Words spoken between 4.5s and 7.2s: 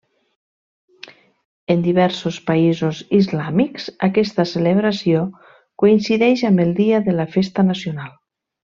celebració coincideix amb el dia de